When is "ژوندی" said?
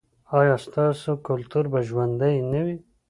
1.87-2.35